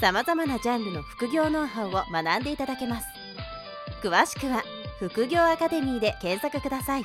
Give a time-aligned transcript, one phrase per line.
[0.00, 3.06] さまざまなジャンルの副業ノウハウを学んでいただけます。
[4.00, 4.62] 詳しくは
[5.00, 7.04] 副業アカデミーで検索ください。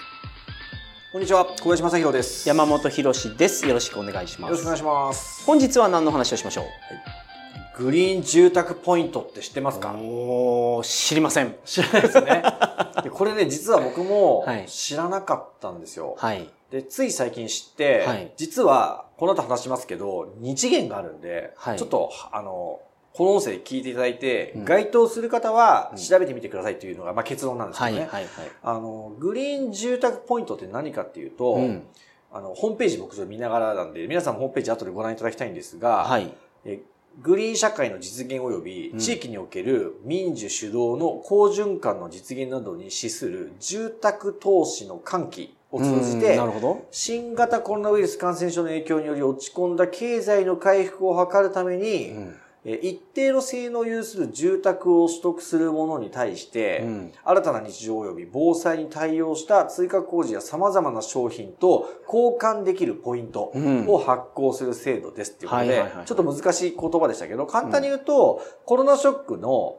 [1.12, 2.48] こんにちは小林正弘です。
[2.48, 3.68] 山本博です。
[3.68, 4.52] よろしくお願いします。
[4.52, 5.44] よろしくお願いします。
[5.46, 9.94] 本日は何の話をしましょう、グリーン住宅ポイントって知ってますか？
[9.96, 11.56] おー知りません。
[11.66, 12.44] 知らないですね。
[13.04, 14.66] でこれね実は僕もはい。
[14.68, 16.48] 知らなかったんですよ、はい。
[16.70, 18.32] でつい最近知って、はい。
[18.38, 21.78] 実はこの後話しますけど日元があるんで、はい。
[21.80, 22.80] ちょっとあの
[23.14, 24.66] この音声聞いていただいて、うん。
[24.66, 25.98] 該当する方はうん。
[25.98, 28.52] 調べてみてくださいというのが、まあ、結論なんですけどね、はいはいはい。
[28.64, 31.84] あのグリーン住宅ポイントって何かっていうと、うん。
[32.32, 36.34] あのホームページ僕ちょっと見ながらなんで皆さんもホームページ後でご覧いただきたいんですが、はい。
[36.66, 36.82] え
[37.22, 39.00] グリーン社会の実現及びうん。
[39.00, 46.20] 地域における民主主導の好循環の実現などに資する住宅投資の喚起を通じうん。
[46.20, 46.88] てなるほど。
[46.90, 52.24] 新型コロナウイルス感染症の影響により落ち込んだ経済の回復を図るために、うん。
[52.26, 57.12] え一定の性能を有する住宅を取得する者に対して、うん。
[57.24, 63.86] 新たな日常及び防災に対応した追加工事や様々な商品と交換できるポイントうん。
[63.90, 69.78] を発行する制度ですっていうことではいはいはい、ちょっと難しい言葉でしたけど、簡単に言うと、コロナショックの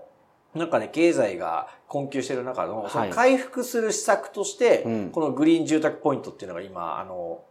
[0.54, 5.10] なんかね、経済が困窮している中の、その回復する施策として、うん。
[5.10, 7.42] このグリーン住宅ポイントっていうのが今、あの、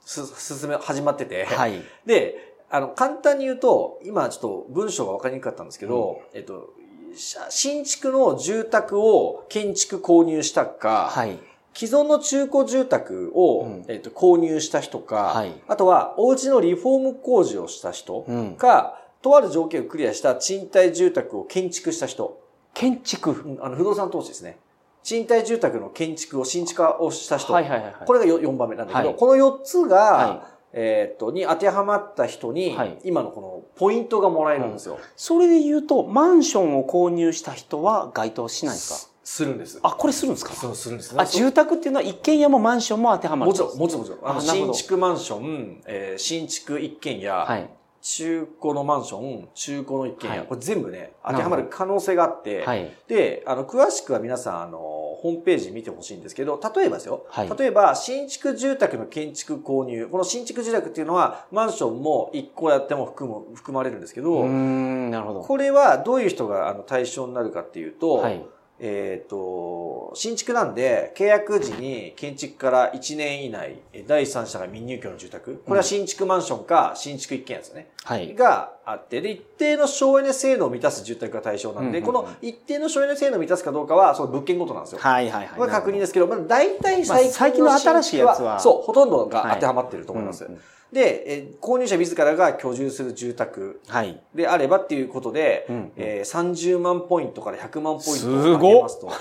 [0.00, 0.24] す、
[0.56, 1.82] 進め、始まってて、はい。
[2.06, 6.70] で、あの、簡単に言うと、今ちょっと文章が分かりにくかったんですけど、えっと、
[7.16, 11.38] し新築の住宅を建築購入したか、はい。
[11.74, 13.84] 既存の中古住宅を、うん。
[13.88, 15.52] えっと、購入した人か、はい。
[15.66, 18.54] あとは、お家のリフォーム工事をした人うん。
[18.56, 22.40] か、とある条件をクリアした賃貸住宅を建築した人、
[22.74, 23.30] 建築？
[23.30, 24.58] うんあの、不動産投資ですね。
[25.02, 27.52] 賃貸住宅の建築を新築化をした人。
[27.52, 27.94] はいはいはいはい。
[28.06, 29.16] これが4番目なんだけど、はい。
[29.16, 34.98] この4つが、はえーっと、に当てはまった人に、はい今のこのポイントがもらえるんですよ。
[35.16, 39.12] それで言うとマンションを購入した人は該当しないですか？
[39.24, 39.78] すするんです。
[39.82, 40.54] あこれするんですか？
[40.54, 41.14] そう、するんです。
[41.16, 44.40] あ住宅っていうのは一軒家もマンションも当てはまるもちろん、もちろん、もちろん。
[44.42, 47.70] 新築マンション、えー新築一軒家、はい
[48.08, 50.46] 中古のマンション、中古の一軒家、はい。
[50.46, 52.90] これ全部ね、当てはまる可能性があって、はい。
[53.06, 57.50] で、あの、詳しくは皆さん、あの、ホームページ見てほしいんですけど、例えばですよ、はい。
[57.58, 65.40] 例えば、新築住宅の建築購入、この新築住宅っていうのは、マンションも1個やっても含む、含まれるんですけど、なるほど。
[65.42, 68.42] これはどういう人があの対象になるかっていうと、はい
[68.80, 77.90] えっ、と、新築なんで、契約時に建築から1年以内、え第三者が未入居の住宅、これは新築マンションか新築一軒家ですよね。
[78.04, 78.34] はい。
[78.34, 84.98] があって、で、一定の省エネ性能を満たす住宅が対象なんで、この一定の省エネ性能を満たすかどうかは、その物件ごとなんですよ。
[84.98, 90.48] はいはいはい確認ですけど、まあ、大体まあ最近の最近の新しいやつはそう、ほとんどが当てはまっていると思います。
[90.90, 99.12] で、えー購入者自らが居住する住宅はいであればっていうことで、うえー30万ポイントから100万ポイントすをごっかけますと。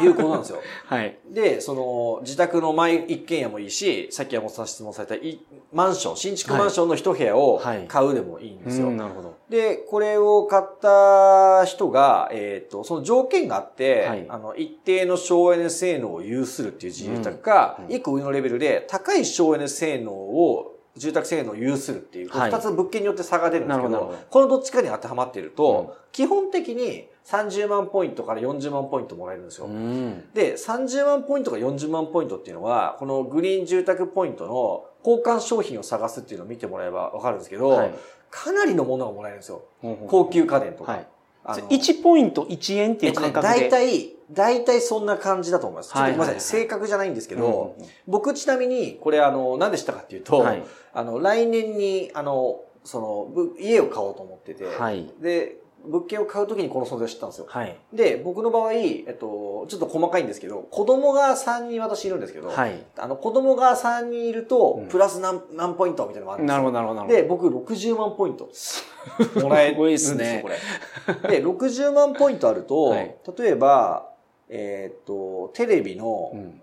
[0.00, 0.58] いうことなんですよ。
[0.86, 1.18] はい。
[1.30, 5.40] で、その、自宅の前一軒家もいいし、さっき山本さん質問されたい
[5.72, 7.84] マンション、新築マンションの一部屋をはい。
[7.86, 8.88] 買うでもいいんですよ。
[8.88, 9.34] うんなるほど。
[9.48, 14.26] で、これを買った人が、えっ、と、その条件があって、はい。
[14.28, 17.92] あの、一定の省エネ性能を有するっていう住宅か、うんうん。
[17.92, 22.50] 一個上のレベルで高い省エネ性能を住宅性能を有するっていう、はい。
[22.50, 25.94] 二つ物件によって差が出るんですけど、このどっちかに当てはまっていると、うん。
[26.12, 29.66] 基本的に30万ポイントから40万ポイントもらえるんですよ。
[29.66, 30.24] うん。
[30.34, 37.94] で、30万ポイントか40万ポイントっていうのは、このグリーン住宅ポイントの交換商品を探すっていうのを見てもらえばわかるんですけど、はい。
[38.30, 39.62] かなりのものがもらえるんですよ。
[40.08, 41.00] 高級家電とか。
[41.44, 43.68] 1ポイント1円っていう感覚で。
[43.68, 45.92] 大体、大体そんな感じだと思います。
[45.92, 46.40] ちょっとごめんなさい。
[46.40, 47.76] 正確じゃないんですけど、
[48.06, 50.62] 僕ちなみに、これあの、何でしたかっていうと、はい
[50.92, 57.46] あの、来年に、あの、その、ぶ家を買おうと思ってて、はいで、物件を買うときにこの存在を知ったんですよ。
[57.48, 57.76] はい。
[57.92, 62.82] で、僕の場合、えっと、ちょっと細かいんですけど、子供が3人私いるんですけど、はい。
[62.98, 66.62] あの、子供が3人いるとうん、プラス何、何ポイントみたいなのがあるんですよ。
[66.62, 67.48] なるほど、なるほど、なるほど。
[67.48, 68.48] で、僕60万ポイント
[69.40, 70.48] もらえるんですすねこ
[71.28, 71.40] れ。
[71.40, 74.10] で、60万ポイントあると、はい例えば、
[74.48, 76.60] えーっと、テレビの、うんうん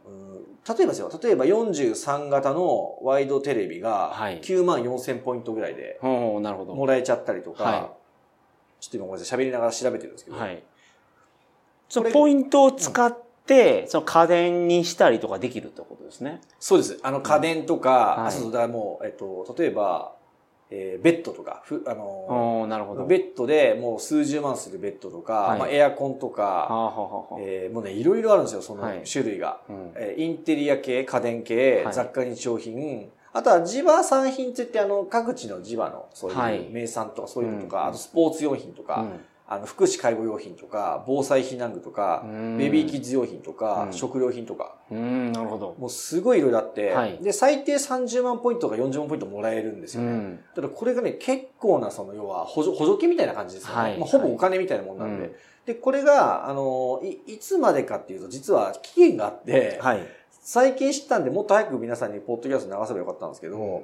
[0.68, 6.76] 例えばですよ、例えば43型のワイドテレビがはい9万4000ポイントぐらいでなるほど。
[6.76, 7.94] もらえちゃったりとか、は
[8.82, 10.62] ちょっと今ごめんなさい、喋りながら調べてるんですけど、はい。
[11.88, 16.42] そのポイントを使って、その家電にしたりとかできるってことですね。
[16.60, 17.00] そうです。
[17.04, 20.16] あの、家電とか、はいあ、そうだからもう、えっと、例えば、
[20.74, 23.06] えーベッドとか、ふあのなるほど。
[23.06, 29.60] ベッドでもう数十万するベッドとか、はいまあ、エアコンとはあか、はあはあはあえーもうね、いろいろあるんですよ、そのはい種類が。
[29.70, 45.76] うんえーインテリア系、家電系、はい雑貨日用品、あとは地場産品って言って、あの、各地の地場の、そうはいいう名産とかそういうのとか、うんあとスポーツ用品とか、うんあの、福祉介護用品とか、防災避難具とか、うんベビーキッズ用品とか、うん食料品とか、うん、なるほど。
[45.78, 50.10] もうすごいいろいろあって、はいで、最低30万ポイントか40万ポイントもらえるんですよね。
[50.10, 50.40] うん。
[50.56, 53.82] ただこれがね、結構な、その、要は補助、補助金みたいな感じですよね。
[53.82, 55.26] はいまあ、ほぼお金みたいなもんなんで。
[55.26, 55.36] うん
[55.66, 60.08] で、これが、あの、い、いつまでかっていうと、実は期限があって、はい。
[60.42, 63.82] 最近知ったんで、もっと早く皆さんにポッドキャスト流せばよかったんですけど、うん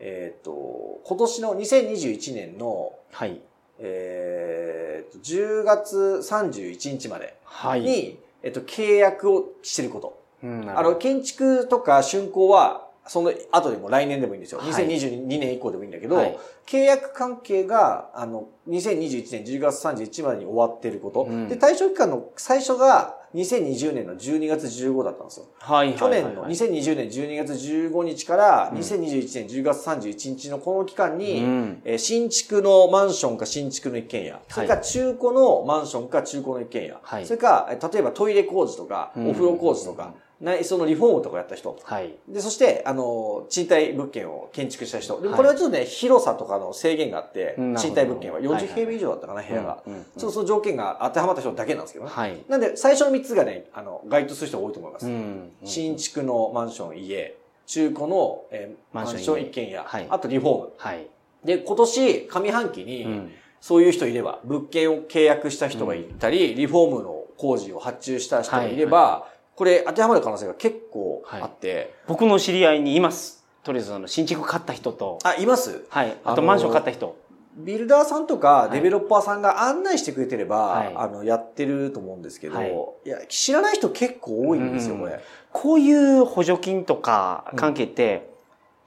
[0.00, 3.40] えっ、と、今年の2021年の、はい。
[3.78, 7.82] えっ、と、10月31日まではい。
[7.82, 10.22] に、えっ、と、契約をしてること。
[10.42, 10.96] うん、なあの。
[10.96, 14.60] 建築とか竣工は、その後でも来年でもいいんですよ。
[14.60, 14.70] はい。
[14.70, 16.38] 2022年以降でもいいんだけど、はい。
[16.64, 21.24] 契約関係が、あの、2021年10月31日までに終わっていること。
[21.24, 21.48] うん。
[21.48, 25.46] で、対象期間の最初が2020年の12月15だったんですよ。
[25.58, 25.94] はい。
[25.94, 31.82] 去年の2020年12月15日から2021年10月31日のこの期間に、うん。
[31.84, 37.26] えー新築のマンションか新築の一軒家、それから中古のマンションか中古の一軒家、はい。
[37.26, 39.30] それか例えばトイレ工事とか、うん。
[39.30, 42.14] お風呂工事とか、内装のリフォームとかやった人、はい。
[42.26, 45.20] で、そして、あの、賃貸物件を建築した人。
[45.20, 49.82] ではいこれはちょっとね、広さとかの制限があって、賃貸物件ははいはい40平米以上だったかな、部屋が。
[49.86, 52.10] うんうんその条件が当てはまった人だけなんですけどね。
[52.10, 52.38] はい。
[52.48, 55.06] なんで、最初の3つがね、あの、該当する人が多いと思います。
[55.06, 55.52] うん。
[55.64, 60.72] 新築のマンション、家、中古の、えーマンションマンション一軒家、はいあとリフォーム。
[60.78, 61.06] はい。
[61.44, 63.32] で、今年、上半期に、うん。
[63.60, 69.28] そういう人いれば、物件を契約した人がいたり、リフォームの工事を発注した人がいれば、
[69.60, 73.44] これ当てはまる可能性が結構あって、僕の知り合いにいます。
[73.62, 75.84] とりあえず、あの、新築買った人と、あ、います？
[75.90, 76.12] はい。
[76.12, 77.14] ああのーとマンション買った人。
[77.58, 82.72] ビルダーさんとかいデベロッパーさんが案内してくれてれば、はいあの、やってると思うんですけど、はい
[83.04, 85.20] い、や、知らない人結構多いんですよ、うんこれ。
[85.52, 88.30] こういう補助金とか関係って、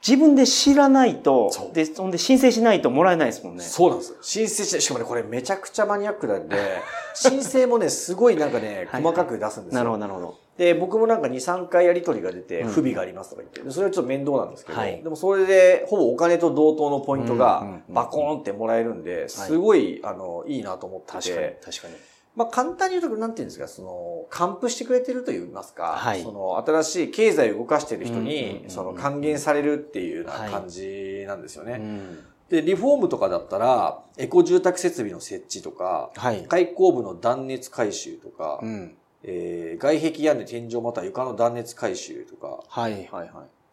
[0.04, 3.62] 自分で知らないとで、ほんで申請しないともらえないですもんね。
[3.62, 4.16] そうなんです。
[4.22, 6.56] 申請して、しかもね、これめちゃくちゃマニアックなんで、
[7.14, 9.78] 申請もね、すごいなんかね、はい細かく出すんですよ。
[9.78, 10.43] なるほど、なるほど。
[10.56, 12.68] で、僕もなんか2、3回やり取りが出て、うん。
[12.68, 15.02] 不備がありますとか言って、でそれはちょっと面倒なんですけど、はい。
[15.02, 21.94] でもそれで、ほぼお金と同等のポイントがうんバコーンってもらえるんで、すごい、あの、いいなと思って確かにて、、確かに。
[22.36, 26.22] まあ簡単に言うと、なんていうんですか、その、還付してくれてると言いますか、はい。
[26.22, 31.78] その、新しい経済を動かしてる人にう、んその、還元されるっていうようなはい感じなんですよね。
[31.80, 32.18] うん。
[32.48, 36.44] で、リフォームとかだったら、エコ住宅設備の設置とか、はい。
[36.44, 38.96] 開口部の断熱改修とか、うん。
[39.24, 43.30] えー外壁屋根天井または床の断熱改修とか、はい、はい、はい。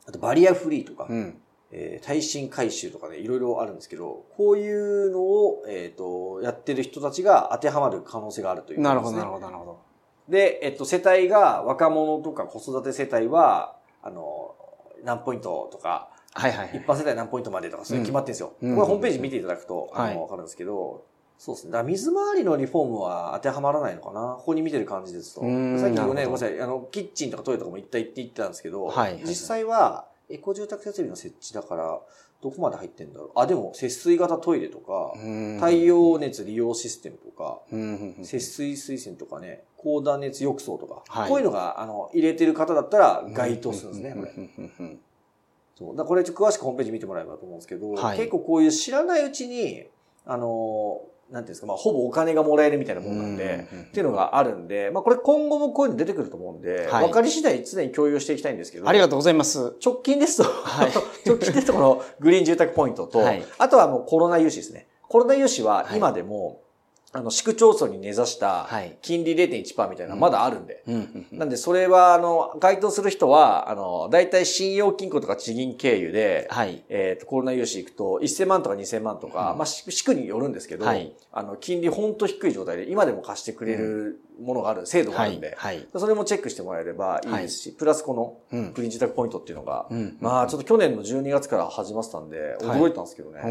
[0.07, 1.37] あとバリアフリーとか、うん。
[1.71, 9.17] えー耐震改修とかね、いろいろあるんですけど、こういうのを、えっ、と、やってる人たちが当てはまる可能性があるということなるほど。
[9.17, 9.79] なるほど、なるほど。
[10.27, 14.55] で、えっと、世帯が、若者とか子育て世帯は、あの、
[15.03, 16.71] 何ポイントとか、はい、はい。
[16.73, 18.53] 一般世帯何ポイントまでとか、それ決まってるんですよ。
[18.61, 21.03] うんこれホームページ見ていただくと、あはいの、わかるんですけど、
[21.43, 21.71] そうですね。
[21.71, 24.35] だ水回りのリフォームは当てはまらないのかな。
[24.37, 25.41] ここに見てる感じですと。
[25.41, 25.49] さっ
[25.91, 26.61] きもね、ごめんなさい。
[26.61, 31.99] あの、キッチンとかトイレとかも行った行って行ったんですけど、はい実際は、エコ住宅設備の設置だから、
[32.43, 33.31] どこまで入ってんだろう。
[33.33, 35.13] あ、でも、節水型トイレとか、
[35.55, 38.15] 太陽熱利用システムとか、うん。
[38.21, 44.87] 節水水栓とかね、高断熱浴槽とか、はいこういうのが、あの、入れてる方だったら該当するんですね、これ。
[44.87, 44.97] れ。
[45.75, 45.95] そう。
[45.95, 49.87] だこれちょっと詳しくホームページ見てもらえばと思うんですけど、はい結構こういう知らないうちに、
[50.27, 59.75] あの、ていうんですか、まあ、ほぼお金がもらえるみたいなもんなんで、っていうのがあるんで、まあ、これ今後もこういうの出てくると思うんで、はい分かり次第常に共有していきたいんですけど、ありがとうございます。
[59.83, 60.91] 直近ですと、はい
[61.25, 64.87] 直近ですとこのグリーン住宅ポイントと、はいあとはもうコロナ融資ですね。
[65.07, 66.61] コロナ融資ははい今でも、
[67.13, 68.97] あの、市区町村に根ざしたはい。
[69.01, 71.27] 金利0.1%みたいなのまだあるんで、うん。
[71.33, 76.83] なんで、それは、あの、該当する人は、あの、大体信用金庫とか地銀経由で、はい。
[76.87, 79.57] えっ、と、コロナ融資行くと、1000万とか2000万とか、うん。
[79.57, 81.13] まあ、し地区によるんですけど、はい。
[81.33, 85.85] あの、金利ほんと低い状態で、今でも貸してくれるものがある、制度があるんで、はい。
[85.93, 87.27] それもチェックしてもらえればい。
[87.27, 88.73] いですし、プラスこの、うん。
[88.73, 90.17] グリーン住宅ポイントっていうのが、うん。
[90.21, 93.41] まあ、ちょっと去年の12月から始まってたんで、驚いたんですけどね。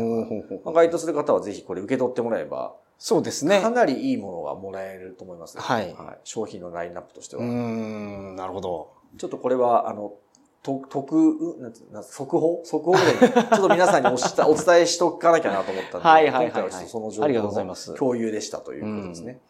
[0.65, 3.71] まあ、該当する方はぜひこれ受け取ってもらえば、そうですねか。
[3.71, 7.43] なりいいものがもらえると思います、はい商品のラインナップとしては。
[7.43, 8.93] うーん、なるほど。
[9.17, 10.13] ちょっとこれは、あの、
[10.63, 12.99] と特、うなんつな速報速報で、
[13.33, 17.29] ちょっと皆さんにおしたお伝えしとかなきゃなと思ったんで、はいはいはいはいその情報
[17.65, 19.41] の共有でしたということですね。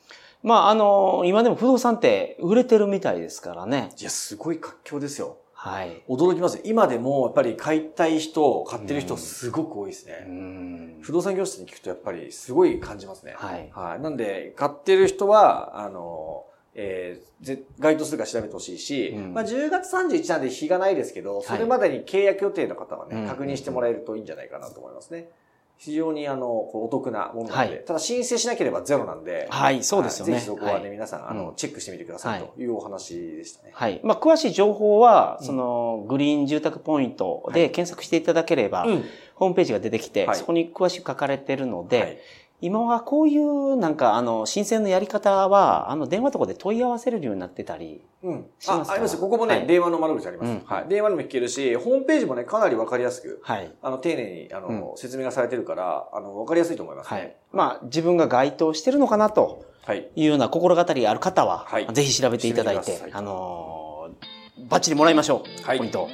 [0.45, 3.91] まあ、あの、今でも不動産って売れてるみたいですからね。
[3.99, 5.39] いや、すごい活況ですよ。
[5.63, 6.03] はい。
[6.09, 6.63] 驚きますよ。
[6.65, 10.27] 今でも、やっぱり買いたい人、買ってる人、すごく多いですうね。
[10.27, 10.99] ん。
[11.03, 13.35] 不動産業者に聞くと、やっぱりすごい感じますね。
[13.37, 13.71] はい。
[13.75, 14.01] はい。
[14.01, 25.31] なんで、買ってる人は、あの、えー、ぜ該当するか調べてほしいし、うんまあ10月31なんで日がないですけど、いそれまでに契約予定の方はね、うん確認してもらえるといいんじゃないかなと思いますね。
[25.81, 30.35] 非常にあの、お得なものなので、はいただ申請しなければゼロなんで、はい、そうですよね。
[30.35, 33.71] はいぜひそこはね、はい皆さん、あの、うんチェックしてみてくださいというお話でしたね。
[33.73, 33.99] はい。
[34.05, 39.05] まあ、詳しい情報は、うんその、グリーン住宅ポイントで検索していただければ、うん。
[39.37, 42.19] ホームページが出てきて、はいそこに詳しく書かれてるので、はい
[42.63, 48.47] 今はこういう、なんか、あの、申請のやり方は、あの、電話とかで問い合わせれるようになってたり、うん。
[48.59, 48.91] しますか？
[48.91, 49.19] あ、あります。
[49.19, 50.89] ここもね、はい電話の窓口あります、うんはい。
[50.89, 53.73] 電話でも聞けるし、ホームページもね、かなりわかりやすく、はい。
[53.83, 57.37] あの、丁寧に、あの、説明がされてるから、あの、わかりやすいと思いますはいね。。
[57.53, 60.11] まあ、自分が該当してるのかなとはい。
[60.15, 65.67] いうような心当たりある方は、はいぜひ調べていただいてしてあのーバッチリもらいましょう。
[65.67, 66.09] はいポイントを。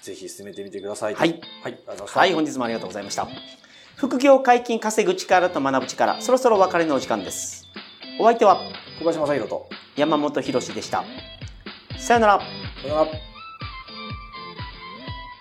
[0.00, 1.14] ぜひ進めてみてください。
[1.14, 1.40] はい。
[2.14, 3.26] はい、本日もありがとうございました。
[4.00, 7.68] 副業解禁稼ぐ力と学ぶ力、そろそろお別れのお時間です。
[8.18, 8.58] お相手は
[8.98, 9.68] 小林正宏と。
[9.94, 11.04] 山本博史でした。
[11.98, 12.40] さよなら。
[12.40, 13.10] さよなら。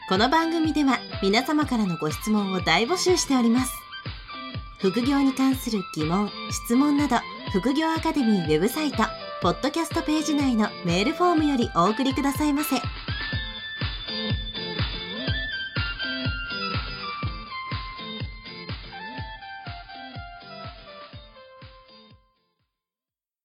[0.10, 3.72] この番組では皆様からのご質問を大募集しております
[4.80, 7.18] 副業に関する疑問・質問など
[7.52, 9.04] 副業アカデミーウェブサイト
[9.44, 12.78] ポッドキャストページ内のメールフォームよりお送りくださいませ